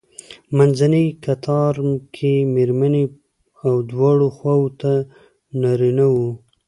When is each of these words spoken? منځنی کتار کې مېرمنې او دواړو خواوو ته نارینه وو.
منځنی 0.57 1.05
کتار 1.25 1.73
کې 2.15 2.33
مېرمنې 2.53 3.03
او 3.65 3.73
دواړو 3.91 4.27
خواوو 4.37 4.75
ته 4.81 4.91
نارینه 5.61 6.05
وو. 6.13 6.29